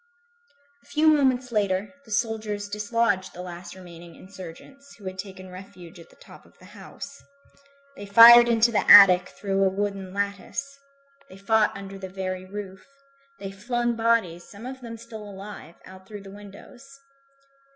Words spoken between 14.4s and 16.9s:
some of them still alive, out through the windows.